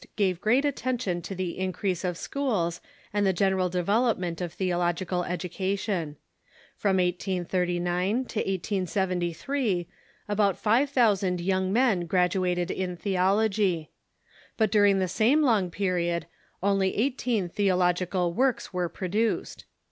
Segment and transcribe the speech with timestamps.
[0.15, 2.81] gave great attention to the increase of schools
[3.13, 6.17] and the general develop ment of theological education.
[6.75, 9.87] From 1839 to 1873
[10.27, 13.91] about five thousand young men graduated in theology.
[14.57, 16.25] But during the same long period
[16.63, 19.65] only eighteen theological works were pro duced.